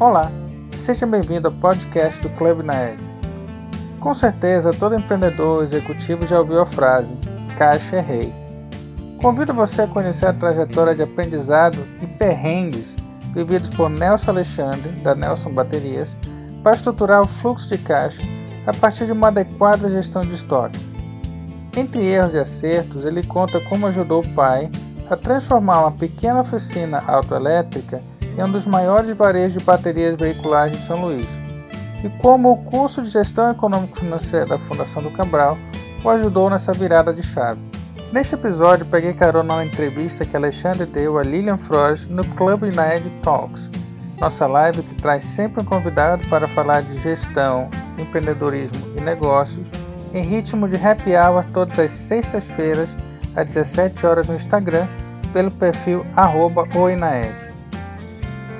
[0.00, 0.30] Olá,
[0.70, 3.00] seja bem-vindo ao podcast do Clube Naed.
[3.98, 7.12] Com certeza, todo empreendedor executivo já ouviu a frase
[7.56, 8.32] Caixa é rei.
[9.20, 12.94] Convido você a conhecer a trajetória de aprendizado e perrengues
[13.34, 16.14] vividos por Nelson Alexandre, da Nelson Baterias,
[16.62, 18.22] para estruturar o fluxo de caixa
[18.68, 20.78] a partir de uma adequada gestão de estoque.
[21.76, 24.70] Entre erros e acertos, ele conta como ajudou o pai
[25.10, 28.00] a transformar uma pequena oficina autoelétrica
[28.38, 31.26] em um dos maiores varejos de baterias veiculares de São Luís,
[32.04, 35.58] e como o curso de Gestão Econômico-Financeira da Fundação do Cabral
[36.04, 37.60] o ajudou nessa virada de chave.
[38.12, 43.10] Neste episódio, peguei carona na entrevista que Alexandre deu a Lilian Frost no Club United
[43.22, 43.68] Talks,
[44.20, 49.68] nossa live que traz sempre um convidado para falar de gestão, empreendedorismo e negócios,
[50.14, 52.96] em ritmo de happy hour todas as sextas-feiras,
[53.34, 54.86] às 17 horas no Instagram,
[55.32, 56.06] pelo perfil
[56.76, 57.47] Oinaed.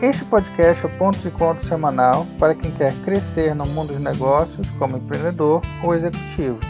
[0.00, 4.00] Este podcast é o ponto de encontro semanal para quem quer crescer no mundo dos
[4.00, 6.60] negócios como empreendedor ou executivo.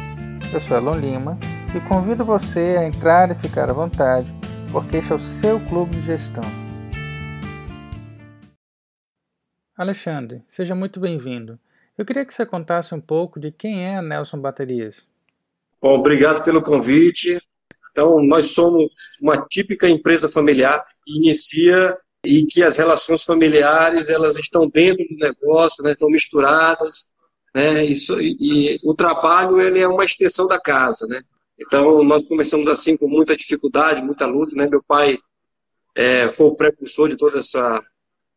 [0.50, 1.38] Eu sou Elon Lima
[1.76, 4.34] e convido você a entrar e ficar à vontade,
[4.72, 6.42] porque este é o seu clube de gestão.
[9.76, 11.58] Alexandre, seja muito bem-vindo.
[11.98, 15.06] Eu queria que você contasse um pouco de quem é a Nelson Baterias.
[15.82, 17.38] Bom, obrigado pelo convite.
[17.90, 21.94] Então, nós somos uma típica empresa familiar que inicia
[22.28, 27.06] e que as relações familiares elas estão dentro do negócio, né, estão misturadas,
[27.54, 31.22] né, isso, e, e, o trabalho ele é uma extensão da casa, né.
[31.58, 34.68] Então nós começamos assim com muita dificuldade, muita luta, né.
[34.70, 35.16] Meu pai
[35.96, 37.82] é, foi o precursor de toda essa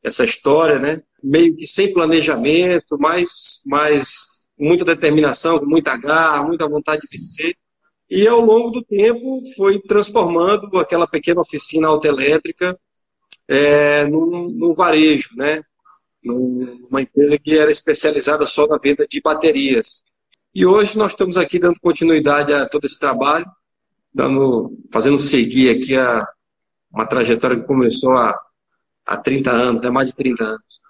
[0.04, 4.16] essa história, né, meio que sem planejamento, mas mas
[4.58, 7.56] muita determinação, com muita garra, muita vontade de vencer.
[8.10, 12.78] E ao longo do tempo foi transformando aquela pequena oficina autoelétrica
[13.48, 15.62] é, num, num varejo, né?
[16.24, 20.04] numa empresa que era especializada só na venda de baterias.
[20.54, 23.46] E hoje nós estamos aqui dando continuidade a todo esse trabalho,
[24.14, 26.28] dando, fazendo seguir aqui a,
[26.92, 28.38] uma trajetória que começou há,
[29.06, 29.90] há 30 anos, né?
[29.90, 30.82] mais de 30 anos.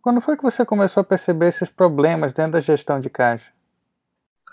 [0.00, 3.52] Quando foi que você começou a perceber esses problemas dentro da gestão de caixa?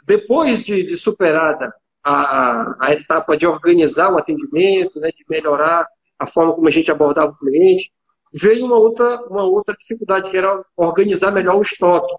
[0.06, 1.73] Depois de, de superada
[2.03, 5.88] a, a etapa de organizar o atendimento, né, de melhorar
[6.19, 7.91] a forma como a gente abordava o cliente,
[8.33, 12.13] veio uma outra, uma outra dificuldade, que era organizar melhor o estoque.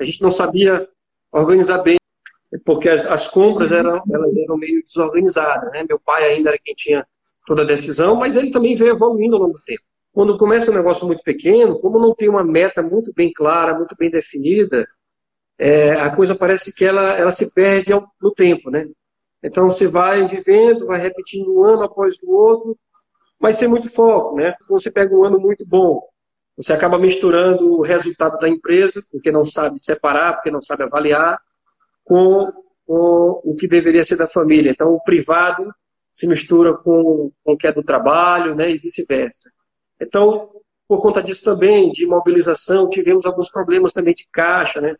[0.00, 0.88] A gente não sabia
[1.32, 1.96] organizar bem,
[2.64, 5.70] porque as, as compras eram, elas eram meio desorganizadas.
[5.72, 5.84] Né?
[5.88, 7.06] Meu pai ainda era quem tinha
[7.46, 9.82] toda a decisão, mas ele também veio evoluindo ao longo do tempo.
[10.12, 13.94] Quando começa um negócio muito pequeno, como não tem uma meta muito bem clara, muito
[13.96, 14.86] bem definida,
[15.58, 17.90] é, a coisa parece que ela, ela se perde
[18.20, 18.86] no tempo, né?
[19.42, 22.76] Então você vai vivendo, vai repetindo um ano após o outro,
[23.40, 24.54] mas sem muito foco, né?
[24.68, 26.02] Você pega um ano muito bom,
[26.56, 31.38] você acaba misturando o resultado da empresa, porque não sabe separar, porque não sabe avaliar,
[32.04, 32.52] com,
[32.84, 34.70] com o que deveria ser da família.
[34.70, 35.72] Então, o privado
[36.12, 38.70] se mistura com, com o que é do trabalho, né?
[38.72, 39.50] E vice-versa.
[40.00, 40.50] Então,
[40.88, 44.96] por conta disso também, de mobilização, tivemos alguns problemas também de caixa, né?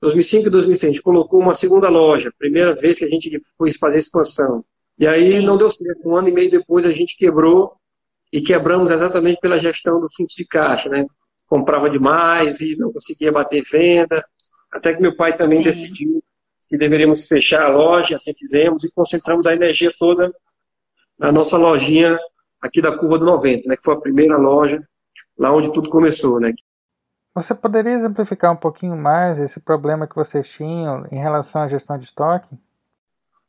[0.00, 3.72] 2005 e 2006, a gente colocou uma segunda loja, primeira vez que a gente foi
[3.72, 4.62] fazer expansão.
[4.98, 6.08] E aí não deu certo.
[6.08, 7.76] Um ano e meio depois a gente quebrou
[8.32, 11.06] e quebramos exatamente pela gestão do fluxo de caixa, né?
[11.46, 14.24] Comprava demais e não conseguia bater venda.
[14.72, 15.64] Até que meu pai também Sim.
[15.64, 16.22] decidiu
[16.68, 20.32] que deveríamos fechar a loja, assim fizemos e concentramos a energia toda
[21.18, 22.18] na nossa lojinha
[22.60, 23.76] aqui da Curva do 90, né?
[23.76, 24.82] Que foi a primeira loja
[25.38, 26.52] lá onde tudo começou, né?
[27.34, 31.98] Você poderia exemplificar um pouquinho mais esse problema que vocês tinham em relação à gestão
[31.98, 32.58] de estoque?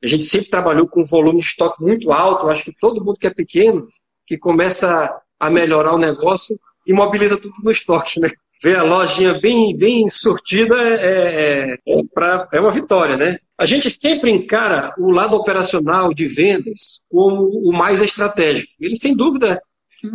[0.03, 2.46] A gente sempre trabalhou com um volume de estoque muito alto.
[2.46, 3.88] Eu acho que todo mundo que é pequeno,
[4.25, 8.30] que começa a melhorar o negócio, imobiliza tudo no estoque, né?
[8.63, 11.78] Ver a lojinha bem, bem surtida é, é, é,
[12.13, 13.38] pra, é uma vitória, né?
[13.58, 18.72] A gente sempre encara o lado operacional de vendas como o mais estratégico.
[18.79, 19.62] Ele, sem dúvida,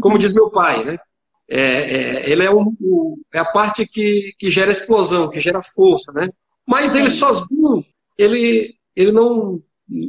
[0.01, 0.99] como diz meu pai, né?
[1.49, 5.63] É, é, ele é, um, o, é a parte que, que gera explosão, que gera
[5.63, 6.29] força, né?
[6.67, 7.85] Mas ele sozinho,
[8.17, 9.61] ele, ele não,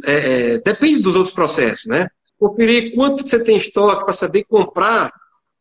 [0.05, 0.13] é,
[0.53, 2.07] é, depende dos outros processos, né?
[2.37, 5.11] Conferir quanto você tem estoque para saber comprar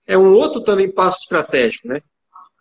[0.07, 2.01] é um outro também passo estratégico, né?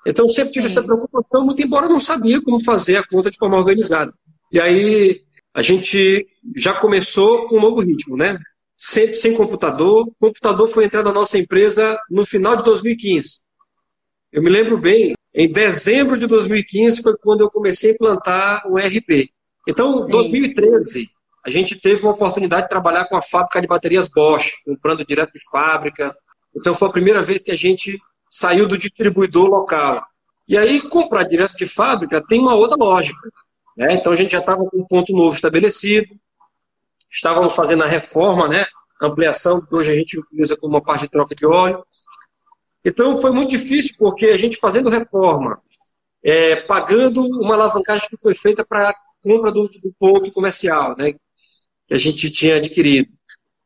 [0.05, 0.73] Então sempre tive Sim.
[0.73, 4.13] essa preocupação, muito embora não sabia como fazer a conta de forma organizada.
[4.51, 5.21] E aí
[5.53, 8.37] a gente já começou com um novo ritmo, né?
[8.75, 10.07] Sempre sem computador.
[10.07, 13.39] O computador foi entrar na nossa empresa no final de 2015.
[14.31, 18.79] Eu me lembro bem, em dezembro de 2015 foi quando eu comecei a implantar o
[18.79, 19.29] ERP.
[19.67, 20.11] Então, Sim.
[20.11, 21.07] 2013,
[21.45, 25.33] a gente teve uma oportunidade de trabalhar com a fábrica de baterias Bosch, comprando direto
[25.33, 26.15] de fábrica.
[26.55, 27.99] Então foi a primeira vez que a gente
[28.29, 30.05] saiu do distribuidor local.
[30.47, 33.19] E aí, comprar direto de fábrica tem uma outra lógica.
[33.75, 33.93] Né?
[33.93, 36.13] Então, a gente já estava com um ponto novo estabelecido,
[37.09, 38.65] estávamos fazendo a reforma, né?
[39.01, 41.83] ampliação, que hoje a gente utiliza como uma parte de troca de óleo.
[42.83, 45.61] Então, foi muito difícil, porque a gente fazendo reforma,
[46.23, 51.13] é, pagando uma alavancagem que foi feita para a compra do, do ponto comercial, né?
[51.91, 53.09] Que a gente tinha adquirido.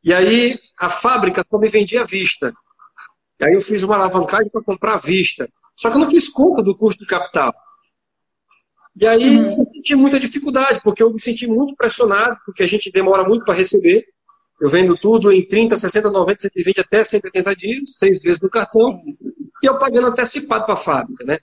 [0.02, 2.52] E aí, a fábrica só me vendia à vista.
[3.40, 5.48] E aí eu fiz uma alavancagem para comprar à vista.
[5.76, 7.54] Só que eu não fiz conta do custo de capital.
[8.96, 9.58] E aí uhum.
[9.58, 13.44] eu senti muita dificuldade, porque eu me senti muito pressionado, porque a gente demora muito
[13.44, 14.04] para receber.
[14.60, 19.00] Eu vendo tudo em 30, 60, 90, 120 até 180 dias, seis vezes no cartão,
[19.62, 21.38] e eu pagando antecipado para a fábrica, né?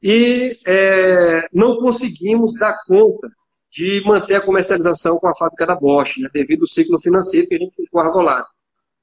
[0.00, 3.28] E é, não conseguimos dar conta
[3.72, 7.54] de manter a comercialização com a fábrica da Bosch, né, devido ao ciclo financeiro que
[7.54, 8.46] a gente ficou arrolado.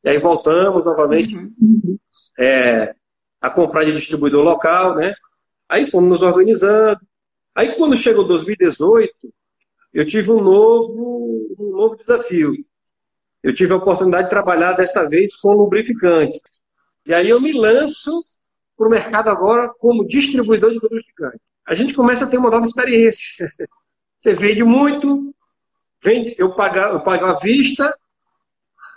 [0.03, 1.97] E aí voltamos novamente uhum.
[2.37, 2.93] é,
[3.41, 5.13] a comprar de distribuidor local, né?
[5.67, 6.99] Aí fomos nos organizando.
[7.55, 9.11] Aí quando chegou 2018,
[9.91, 12.53] eu tive um novo, um novo desafio.
[13.41, 16.39] Eu tive a oportunidade de trabalhar desta vez com lubrificantes.
[17.07, 18.11] E aí eu me lanço
[18.77, 21.41] para o mercado agora como distribuidor de lubrificantes.
[21.67, 23.47] A gente começa a ter uma nova experiência.
[24.19, 25.33] Você vende muito,
[26.03, 27.93] vende, eu pago, eu pago à vista,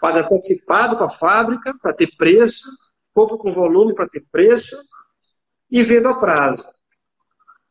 [0.01, 2.69] pago antecipado com a fábrica para ter preço,
[3.15, 4.77] compro com volume para ter preço
[5.71, 6.67] e vendo a prazo.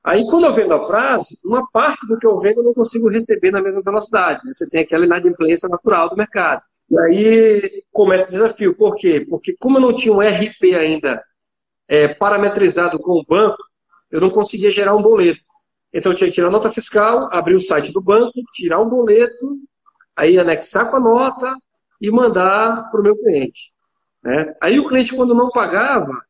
[0.03, 3.07] Aí, quando eu vendo a prazo, uma parte do que eu vendo eu não consigo
[3.09, 4.42] receber na mesma velocidade.
[4.45, 4.51] Né?
[4.53, 6.63] Você tem aquela inadimplência natural do mercado.
[6.89, 8.75] E aí começa o desafio.
[8.75, 9.25] Por quê?
[9.30, 11.24] Porque como eu não tinha um RP ainda
[11.88, 13.62] é, parametrizado com o banco,
[14.09, 15.50] eu não conseguia gerar um boleto.
[15.94, 18.90] Então eu tinha que tirar a nota fiscal, abrir o site do banco, tirar um
[18.90, 19.58] boleto,
[20.16, 21.56] aí anexar com a nota
[22.00, 23.74] e mandar para o meu cliente.
[24.24, 24.54] Né?
[24.62, 26.22] Aí o cliente, quando não pagava,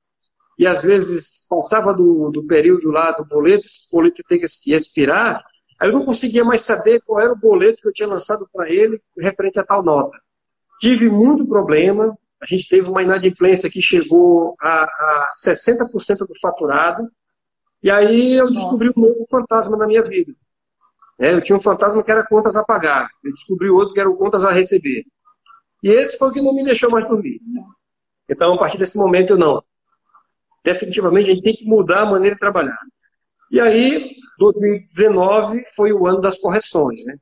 [0.57, 5.43] e às vezes passava do, do período lá do boleto, esse boleto tem que expirar,
[5.79, 8.69] aí eu não conseguia mais saber qual era o boleto que eu tinha lançado para
[8.69, 10.17] ele referente a tal nota.
[10.79, 17.09] Tive muito problema, a gente teve uma inadimplência que chegou a, a 60% do faturado,
[17.83, 18.99] e aí eu descobri Nossa.
[18.99, 20.33] um novo fantasma na minha vida.
[21.19, 24.09] É, eu tinha um fantasma que era contas a pagar, eu descobri outro que era
[24.11, 25.03] contas a receber.
[25.83, 27.39] E esse foi o que não me deixou mais dormir.
[28.29, 29.63] Então, a partir desse momento, eu não.
[30.63, 32.77] Definitivamente, a gente tem que mudar a maneira de trabalhar.
[33.51, 37.03] E aí, 2019 foi o ano das correções.
[37.05, 37.15] Né?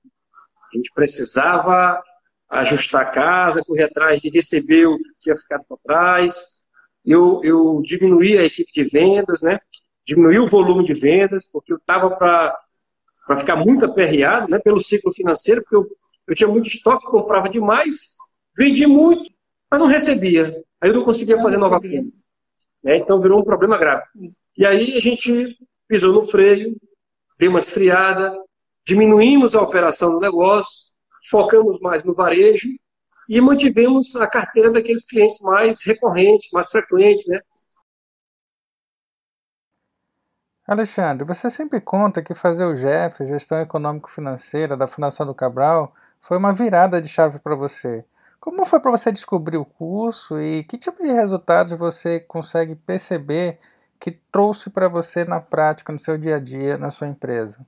[0.71, 2.01] A gente precisava
[2.49, 6.35] ajustar a casa, correr atrás de receber o que tinha ficado para trás.
[7.05, 9.59] Eu, eu diminuí a equipe de vendas, né?
[10.09, 12.57] Diminuí o volume de vendas, porque eu estava para
[13.39, 14.57] ficar muito aperreado né?
[14.57, 15.87] pelo ciclo financeiro, porque eu,
[16.27, 18.15] eu tinha muito estoque, comprava demais,
[18.57, 19.31] vendi muito,
[19.69, 20.63] mas não recebia.
[20.81, 22.11] Aí eu não conseguia fazer nova venda.
[22.83, 22.97] Né?
[22.97, 24.03] Então virou um problema grave.
[24.57, 25.55] E aí a gente
[25.87, 26.75] pisou no freio,
[27.37, 28.35] deu uma esfriada,
[28.85, 30.89] diminuímos a operação do negócio,
[31.29, 32.67] focamos mais no varejo
[33.27, 37.39] e mantivemos a carteira daqueles clientes mais recorrentes, mais frequentes, né?
[40.69, 46.37] Alexandre, você sempre conta que fazer o GEF, Gestão Econômico-Financeira da Fundação do Cabral, foi
[46.37, 48.05] uma virada de chave para você.
[48.39, 53.57] Como foi para você descobrir o curso e que tipo de resultados você consegue perceber
[53.99, 57.65] que trouxe para você na prática, no seu dia a dia, na sua empresa?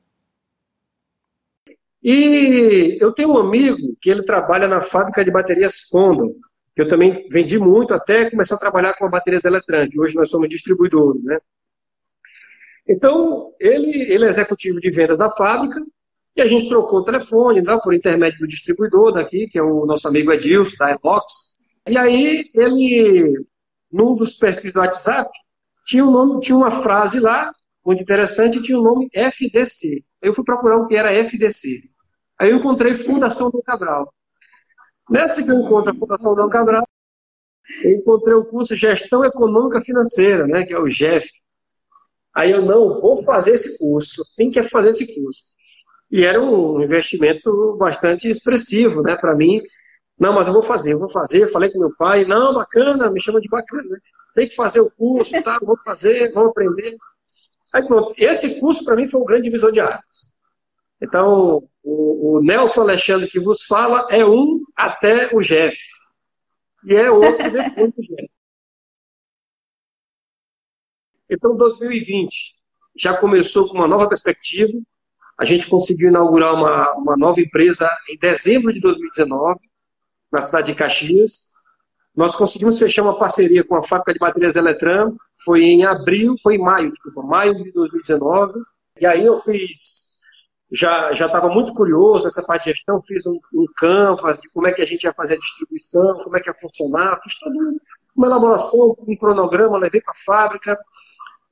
[2.04, 6.36] E eu tenho um amigo que ele trabalha na fábrica de baterias Condor,
[6.76, 9.98] que eu também vendi muito até começar a trabalhar com baterias eletrônicas.
[9.98, 11.40] Hoje nós somos distribuidores, né?
[12.92, 15.82] Então, ele, ele é executivo de venda da fábrica
[16.36, 19.86] e a gente trocou o telefone, né, por intermédio do distribuidor daqui, que é o
[19.86, 21.58] nosso amigo Edilson, da Ebox.
[21.88, 23.46] E aí, ele,
[23.92, 25.30] num dos perfis do WhatsApp,
[25.86, 27.52] tinha, um nome, tinha uma frase lá,
[27.86, 30.02] muito interessante, tinha o nome FDC.
[30.22, 31.70] Eu fui procurar o que era FDC.
[32.38, 34.14] Aí eu encontrei Fundação do Cabral.
[35.10, 36.86] Nessa que eu encontro a Fundação do Cabral,
[37.84, 41.30] eu encontrei o curso Gestão Econômica Financeira, né, que é o GEF.
[42.34, 45.42] Aí eu, não, vou fazer esse curso, tem que fazer esse curso.
[46.10, 49.62] E era um investimento bastante expressivo, né, para mim.
[50.20, 51.50] Não, mas eu vou fazer, eu vou fazer.
[51.52, 53.84] falei com meu pai, não, bacana, me chama de bacana.
[53.84, 53.98] Né?
[54.36, 55.60] Tem que fazer o curso, tá?
[55.62, 56.96] Vou fazer, vou aprender.
[57.74, 60.32] Aí pronto, esse curso para mim foi um grande divisor de águas.
[61.02, 65.78] Então, o, o, Nelson Alexandre que vos fala é um até o Jeff.
[66.86, 68.30] E é outro depois do Jeff.
[71.32, 72.36] Então, 2020
[72.98, 74.78] já começou com uma nova perspectiva,
[75.40, 79.60] a gente conseguiu inaugurar uma, uma nova empresa em dezembro de 2019,
[80.30, 81.52] na cidade de Caxias.
[82.16, 86.56] nós conseguimos fechar uma parceria com a fábrica de baterias Eletran, foi em abril, foi
[86.56, 88.60] em maio, desculpa, maio de 2019.
[89.00, 90.20] E aí eu fiz,
[90.72, 94.68] já já estava muito curioso nessa parte de gestão, fiz um, um canvas de como
[94.68, 97.56] é que a gente ia fazer a distribuição, como é que ia funcionar, fiz toda
[98.16, 100.78] uma elaboração, um cronograma, levei para a fábrica.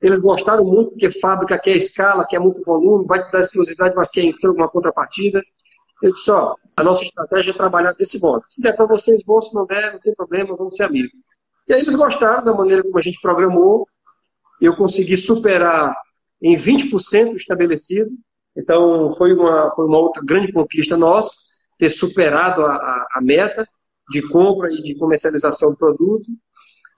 [0.02, 4.10] Eles gostaram muito, porque fábrica quer escala, quer muito volume, vai te dar exclusividade, mas
[4.10, 5.42] quer uma contrapartida.
[6.02, 8.42] Eu disse, ó, a nossa estratégia é trabalhar desse modo.
[8.48, 11.12] Se der para vocês bom, se não der, não tem problema, vamos ser amigos.
[11.68, 13.86] E aí eles gostaram da maneira como a gente programou.
[14.60, 15.94] Eu consegui superar
[16.42, 18.10] em 20% o estabelecido.
[18.56, 21.30] Então, foi uma, foi uma outra grande conquista nossa,
[21.78, 23.66] ter superado a, a, a meta
[24.10, 26.26] de compra e de comercialização do produto.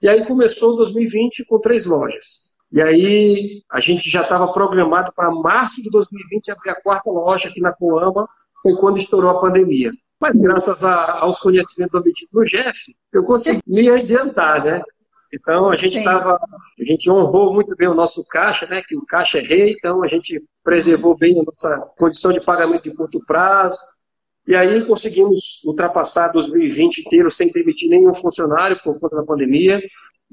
[0.01, 2.52] E aí começou 2020 com três lojas.
[2.73, 7.47] E aí a gente já estava programado para março de 2020 abrir a quarta loja
[7.47, 8.27] aqui na Coama,
[8.63, 9.91] foi quando estourou a pandemia.
[10.19, 12.79] Mas graças a, aos conhecimentos obtidos no Jeff,
[13.13, 14.81] eu consegui me adiantar, né?
[15.31, 18.81] Então a gente estava, a gente honrou muito bem o nosso caixa, né?
[18.87, 22.83] Que o caixa é rei, então a gente preservou bem a nossa condição de pagamento
[22.83, 23.77] de curto prazo.
[24.47, 29.79] E aí conseguimos ultrapassar 2020 inteiro sem demitir nenhum funcionário por conta da pandemia.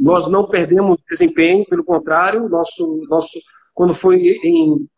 [0.00, 3.38] Nós não perdemos desempenho, pelo contrário, nosso, nosso,
[3.74, 4.88] quando foi em,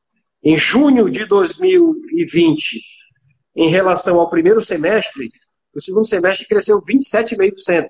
[0.45, 2.81] em junho de 2020,
[3.57, 5.29] em relação ao primeiro semestre,
[5.75, 7.89] o segundo semestre cresceu 27,5%.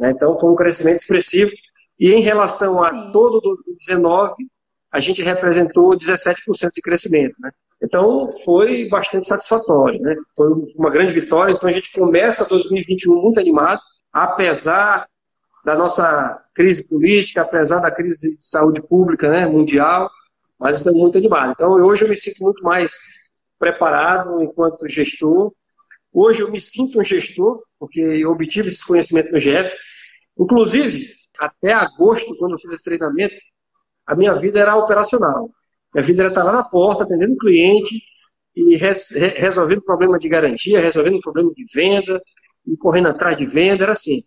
[0.00, 0.10] Né?
[0.10, 1.52] Então, foi um crescimento expressivo.
[2.00, 3.12] E em relação a Sim.
[3.12, 4.34] todo 2019,
[4.90, 7.36] a gente representou 17% de crescimento.
[7.38, 7.52] Né?
[7.80, 10.00] Então, foi bastante satisfatório.
[10.00, 10.16] Né?
[10.36, 11.52] Foi uma grande vitória.
[11.52, 13.80] Então, a gente começa 2021 muito animado,
[14.12, 15.06] apesar
[15.64, 20.10] da nossa crise política, apesar da crise de saúde pública né, mundial,
[20.58, 21.54] mas estamos muito animados.
[21.54, 22.92] Então, hoje eu me sinto muito mais
[23.58, 25.52] preparado enquanto gestor.
[26.12, 29.74] Hoje eu me sinto um gestor, porque eu obtive esse conhecimento no GF.
[30.38, 33.34] Inclusive, até agosto, quando eu fiz esse treinamento,
[34.06, 35.50] a minha vida era operacional.
[35.94, 38.02] Minha vida era estar lá na porta, atendendo o cliente
[38.54, 42.20] e res, resolvendo problema de garantia, resolvendo problema de venda,
[42.66, 44.20] e correndo atrás de venda, era assim.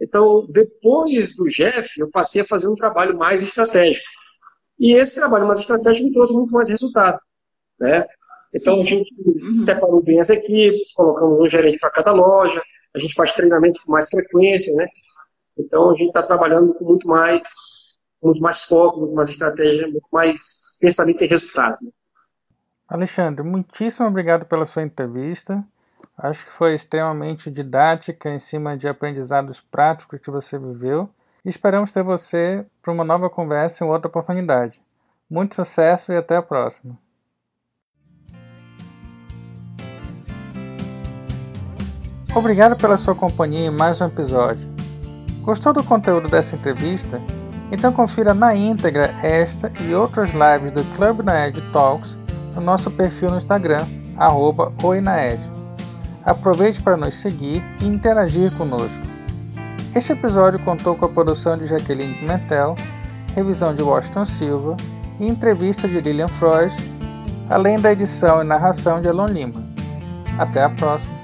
[0.00, 4.06] Então, depois do Jeff, eu passei a fazer um trabalho mais estratégico.
[4.78, 7.18] E esse trabalho mais estratégico me trouxe muito mais resultado.
[7.80, 8.06] Né?
[8.54, 8.82] Então, Sim.
[8.82, 9.52] a gente uhum.
[9.52, 12.62] separou bem as equipes, colocamos um gerente para cada loja,
[12.94, 14.86] a gente faz treinamento com mais frequência, né?
[15.58, 17.42] Então, a gente está trabalhando com muito mais,
[18.22, 20.36] muito mais foco, muito mais estratégia, muito mais
[20.80, 21.78] pensamento em resultado.
[22.88, 25.66] Alexandre, muitíssimo obrigado pela sua entrevista.
[26.16, 31.10] Acho que foi extremamente didática em cima de aprendizados práticos que você viveu.
[31.44, 34.80] E esperamos ter você para uma nova conversa em outra oportunidade.
[35.28, 36.96] Muito sucesso e até a próxima.
[42.34, 44.68] Obrigado pela sua companhia em mais um episódio.
[45.40, 47.20] Gostou do conteúdo dessa entrevista?
[47.70, 52.18] Então confira na íntegra esta e outras lives do Club Naed Talks
[52.54, 55.55] no nosso perfil no Instagram, arroba Oinaed.
[56.26, 59.00] Aproveite para nos seguir e interagir conosco.
[59.94, 62.74] Este episódio contou com a produção de Jaqueline Pimentel,
[63.34, 64.76] revisão de Washington Silva
[65.20, 66.76] e entrevista de Lilian Frois,
[67.48, 69.64] além da edição e narração de Elon Lima.
[70.36, 71.15] Até a próxima!